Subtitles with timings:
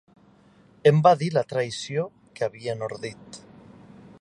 [0.91, 2.05] Em va dir la traïció
[2.39, 3.43] que havien ordit.